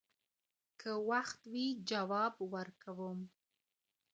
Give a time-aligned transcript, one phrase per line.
[0.79, 3.19] که وخت وي جواب ورکوم